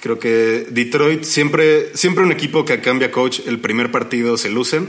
[0.00, 4.88] Creo que Detroit siempre, siempre un equipo que cambia coach, el primer partido se lucen,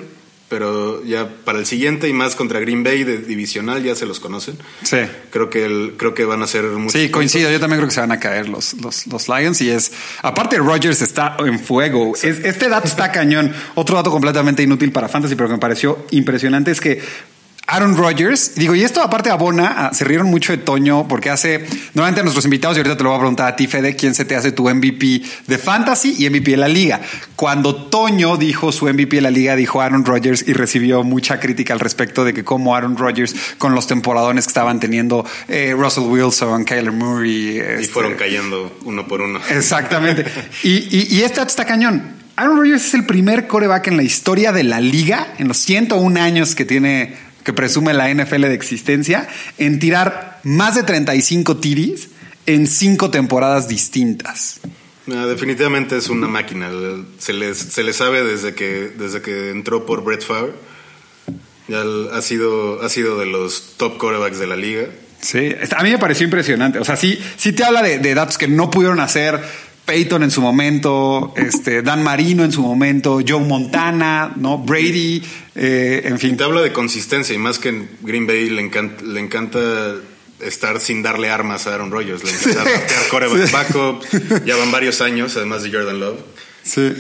[0.52, 4.20] pero ya para el siguiente y más contra Green Bay de divisional ya se los
[4.20, 4.58] conocen.
[4.84, 4.98] Sí.
[5.30, 7.46] Creo que el, creo que van a ser muchos Sí, coincido.
[7.46, 7.54] puntos.
[7.54, 9.62] Yo también creo que se van a caer los, los, los Lions.
[9.62, 9.94] Y es.
[10.22, 12.14] Aparte, Rogers está en fuego.
[12.22, 13.54] Es- este dato está cañón.
[13.76, 17.02] Otro dato completamente inútil para Fantasy, pero que me pareció impresionante es que.
[17.72, 21.66] Aaron Rodgers, digo, y esto aparte abona, a- se rieron mucho de Toño porque hace,
[21.94, 24.14] normalmente a nuestros invitados, y ahorita te lo voy a preguntar a ti, Fede, quién
[24.14, 27.02] se te hace tu MVP de Fantasy y MVP de la Liga.
[27.36, 31.74] Cuando Toño dijo su MVP de la Liga, dijo Aaron Rodgers y recibió mucha crítica
[31.74, 36.04] al respecto de que como Aaron Rodgers con los temporadones que estaban teniendo eh, Russell
[36.04, 37.32] Wilson, Kyler Murray.
[37.32, 39.40] Y este, fueron cayendo uno por uno.
[39.50, 40.26] Exactamente.
[40.64, 42.20] Y, y, y este dato está cañón.
[42.36, 46.20] Aaron Rodgers es el primer coreback en la historia de la liga, en los 101
[46.22, 49.28] años que tiene, que presume la NFL de existencia,
[49.58, 52.10] en tirar más de 35 tiris
[52.46, 54.60] en cinco temporadas distintas.
[55.12, 56.70] Ah, definitivamente es una máquina.
[57.18, 60.54] Se le se le sabe desde que, desde que entró por Brett Favre.
[61.68, 64.88] Ya ha sido, ha sido de los top quarterbacks de la liga.
[65.22, 66.80] Sí, a mí me pareció impresionante.
[66.80, 69.40] O sea, sí, sí te habla de, de datos que no pudieron hacer
[69.86, 74.58] Peyton en su momento, este, Dan Marino en su momento, Joe Montana, ¿no?
[74.60, 75.24] Brady,
[75.56, 76.38] eh, en fin.
[76.38, 79.60] Te habla de consistencia y más que en Green Bay le encanta, le encanta
[80.40, 82.24] estar sin darle armas a Aaron Rodgers.
[82.24, 83.54] Le encanta draftear quarterbacks Sí.
[83.54, 84.46] backup.
[84.46, 86.20] Ya van varios años, además de Jordan Love.
[86.64, 86.94] Sí,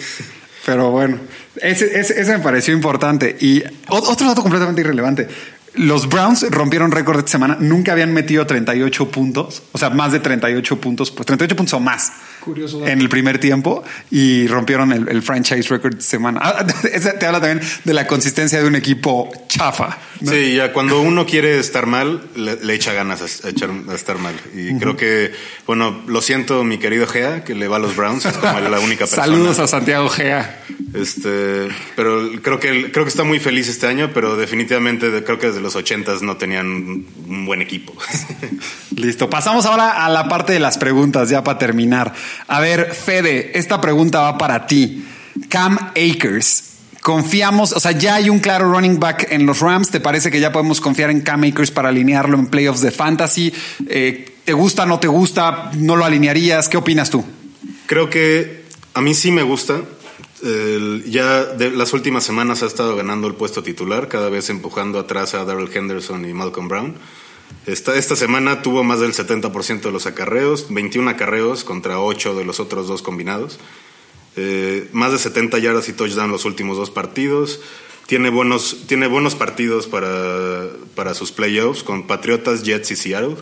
[0.66, 1.20] pero bueno,
[1.62, 3.38] ese, ese, ese me pareció importante.
[3.40, 5.28] Y otro dato completamente irrelevante.
[5.74, 10.20] Los Browns rompieron récord esta semana, nunca habían metido 38 puntos, o sea, más de
[10.20, 15.08] 38 puntos, pues 38 puntos o más Curioso en el primer tiempo y rompieron el,
[15.10, 16.40] el franchise record semana.
[16.44, 16.66] Ah,
[17.20, 19.98] te habla también de la consistencia de un equipo chafa.
[20.22, 20.32] ¿no?
[20.32, 23.94] Sí, ya cuando uno quiere estar mal, le, le echa ganas a, a echar, a
[23.94, 24.34] estar mal.
[24.56, 25.32] Y creo que,
[25.68, 28.80] bueno, lo siento, mi querido Gea, que le va a los Browns, es como la
[28.80, 29.24] única persona.
[29.24, 30.64] Saludos a Santiago Gea.
[30.94, 35.40] Este, pero creo que creo que está muy feliz este año, pero definitivamente de- creo
[35.40, 37.94] que desde los ochentas no tenían un buen equipo.
[38.96, 42.14] Listo, pasamos ahora a la parte de las preguntas, ya para terminar.
[42.48, 45.06] A ver, Fede, esta pregunta va para ti.
[45.50, 49.90] Cam Akers, Confiamos, o sea, ya hay un claro running back en los Rams.
[49.90, 53.52] ¿Te parece que ya podemos confiar en Cam Akers para alinearlo en playoffs de fantasy?
[53.88, 55.72] Eh, ¿Te gusta, no te gusta?
[55.74, 56.70] ¿No lo alinearías?
[56.70, 57.26] ¿Qué opinas tú?
[57.88, 59.82] Creo que a mí sí me gusta.
[61.08, 65.34] Ya de las últimas semanas ha estado ganando el puesto titular, cada vez empujando atrás
[65.34, 66.96] a Darrell Henderson y Malcolm Brown.
[67.66, 72.46] Esta, esta semana tuvo más del 70% de los acarreos, 21 acarreos contra 8 de
[72.46, 73.60] los otros dos combinados.
[74.36, 77.60] Eh, más de 70 yardas y touchdown los últimos dos partidos.
[78.08, 83.38] Tiene buenos, tiene buenos partidos para, para sus playoffs con Patriotas, Jets y Seattle.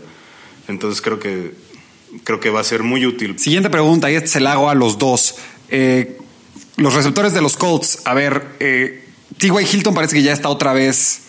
[0.68, 1.54] Entonces creo que,
[2.24, 3.40] creo que va a ser muy útil.
[3.40, 5.36] Siguiente pregunta, y este se la hago a los dos.
[5.70, 6.18] Eh,
[6.76, 9.06] los receptores de los Colts, a ver, eh,
[9.38, 9.66] T.Y.
[9.74, 11.29] Hilton parece que ya está otra vez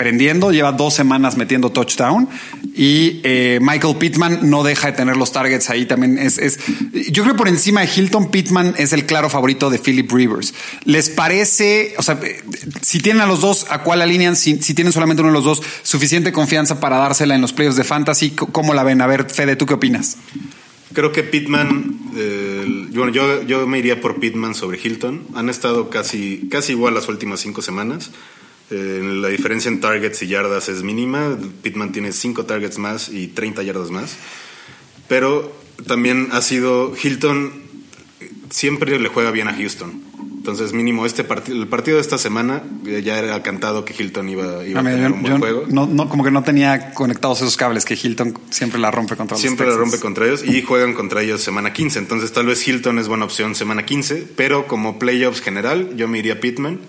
[0.00, 2.26] prendiendo, lleva dos semanas metiendo touchdown
[2.74, 6.16] y eh, Michael Pittman no deja de tener los targets ahí también.
[6.16, 6.58] Es, es,
[7.10, 10.54] yo creo que por encima de Hilton, Pittman es el claro favorito de Philip Rivers.
[10.86, 12.18] ¿Les parece, o sea,
[12.80, 14.36] si tienen a los dos, ¿a cuál alinean?
[14.36, 17.76] Si, si tienen solamente uno de los dos, suficiente confianza para dársela en los playoffs
[17.76, 19.02] de fantasy, ¿cómo la ven?
[19.02, 20.16] A ver, Fede, ¿tú qué opinas?
[20.94, 25.26] Creo que Pittman, eh, bueno, yo, yo me iría por Pittman sobre Hilton.
[25.34, 28.10] Han estado casi, casi igual las últimas cinco semanas.
[28.70, 31.36] Eh, la diferencia en targets y yardas es mínima.
[31.62, 34.16] Pittman tiene cinco targets más y 30 yardas más.
[35.08, 35.52] Pero
[35.86, 37.52] también ha sido Hilton
[38.50, 40.02] siempre le juega bien a Houston.
[40.36, 44.28] Entonces, mínimo este partido, el partido de esta semana eh, ya era cantado que Hilton
[44.30, 45.64] iba, iba a Mira, tener yo- un buen juego.
[45.68, 49.36] no, no, como que no tenía conectados esos cables que Hilton siempre la rompe contra
[49.36, 51.98] Siempre los la rompe contra ellos y juegan contra ellos semana 15.
[51.98, 56.18] Entonces tal vez Hilton es buena opción semana 15, pero como playoffs general yo me
[56.18, 56.80] iría Pittman.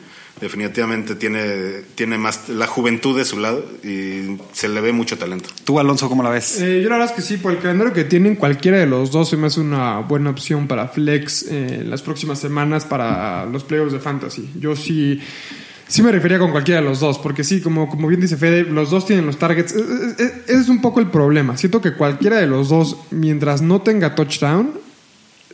[0.41, 5.49] Definitivamente tiene, tiene más la juventud de su lado y se le ve mucho talento.
[5.63, 6.59] Tú, Alonso, ¿cómo la ves?
[6.59, 9.11] Eh, yo la verdad es que sí, por el calendario que tienen, cualquiera de los
[9.11, 13.63] dos se me hace una buena opción para flex eh, las próximas semanas para los
[13.63, 14.49] playoffs de fantasy.
[14.59, 15.21] Yo sí,
[15.91, 18.63] sí me refería con cualquiera de los dos, porque sí, como, como bien dice Fede,
[18.63, 19.75] los dos tienen los targets.
[19.75, 21.57] Eh, eh, eh, Ese es un poco el problema.
[21.57, 24.71] Siento que cualquiera de los dos, mientras no tenga touchdown,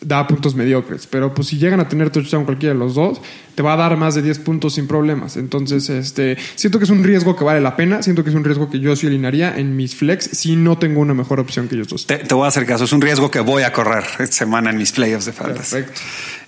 [0.01, 1.07] da puntos mediocres.
[1.07, 3.21] Pero pues si llegan a tener touchdown cualquiera de los dos,
[3.55, 5.37] te va a dar más de 10 puntos sin problemas.
[5.37, 8.03] Entonces, este, siento que es un riesgo que vale la pena.
[8.03, 11.01] Siento que es un riesgo que yo sí alinearía en mis flex si no tengo
[11.01, 12.05] una mejor opción que ellos dos.
[12.05, 12.83] Te, te voy a hacer caso.
[12.83, 15.75] Es un riesgo que voy a correr esta semana en mis playoffs de fantasy.
[15.75, 16.01] Perfecto.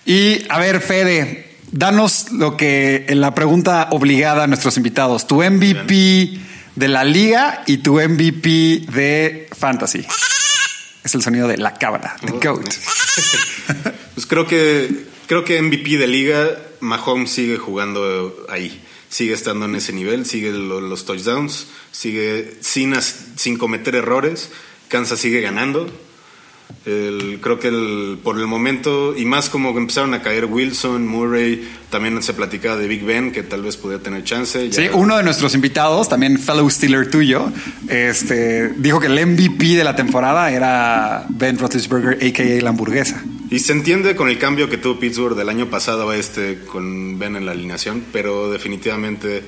[0.06, 5.28] Y a ver, Fede, danos lo que la pregunta obligada a nuestros invitados.
[5.28, 6.40] Tu MVP
[6.76, 10.06] de la liga y tu MVP de fantasy.
[11.10, 12.64] Es el sonido de la cabra, the goat.
[14.14, 16.48] Pues creo que creo que MVP de liga
[16.82, 18.84] Mahomes sigue jugando ahí.
[19.10, 24.52] Sigue estando en ese nivel, sigue lo- los touchdowns, sigue sin, sin cometer errores.
[24.88, 25.90] Kansas sigue ganando.
[26.86, 31.68] El- creo que el- por el momento, y más como empezaron a caer Wilson, Murray,
[31.90, 34.70] también se platicaba de Big Ben, que tal vez pudiera tener chance.
[34.70, 37.52] Ya- Sí, uno de nuestros invitados, también fellow Steeler tuyo,
[37.90, 42.62] este, dijo que el MVP de la temporada era Ben Roethlisberger, a.k.a.
[42.62, 43.24] la hamburguesa.
[43.52, 47.18] Y se entiende con el cambio que tuvo Pittsburgh del año pasado a este con
[47.20, 49.44] Ben en la alineación, pero definitivamente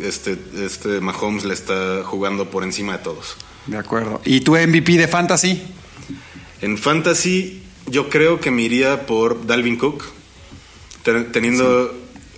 [0.00, 3.36] este, este Mahomes le está jugando por encima de todos.
[3.66, 4.20] De acuerdo.
[4.24, 5.60] ¿Y tu MVP de fantasy?
[6.62, 10.04] En fantasy yo creo que me iría por Dalvin Cook,
[11.02, 11.92] Ten- teniendo,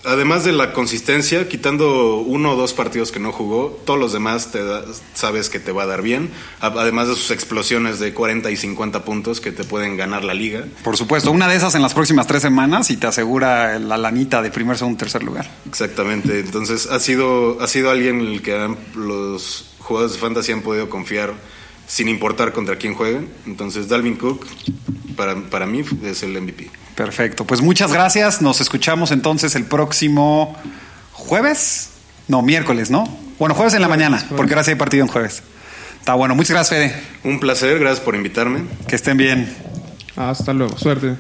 [0.04, 4.50] además de la consistencia, quitando uno o dos partidos que no jugó, todos los demás
[4.52, 4.82] te da-
[5.12, 9.04] sabes que te va a dar bien, además de sus explosiones de 40 y 50
[9.04, 10.64] puntos que te pueden ganar la liga.
[10.82, 14.40] Por supuesto, una de esas en las próximas tres semanas y te asegura la lanita
[14.40, 15.50] de primer, segundo, tercer lugar.
[15.68, 20.62] Exactamente, entonces ha sido, ha sido alguien en el que los jugadores de fantasy han
[20.62, 21.34] podido confiar
[21.86, 23.28] sin importar contra quién jueguen.
[23.46, 24.46] Entonces Dalvin Cook
[25.16, 26.70] para, para mí es el MVP.
[26.94, 27.44] Perfecto.
[27.44, 28.40] Pues muchas gracias.
[28.42, 30.56] Nos escuchamos entonces el próximo
[31.12, 31.90] jueves.
[32.28, 33.04] No, miércoles, ¿no?
[33.38, 35.42] Bueno, jueves en la mañana, porque ahora sí hay partido en jueves.
[35.98, 36.34] Está bueno.
[36.34, 37.02] Muchas gracias, Fede.
[37.24, 38.64] Un placer, gracias por invitarme.
[38.86, 39.52] Que estén bien.
[40.16, 40.78] Hasta luego.
[40.78, 41.16] Suerte.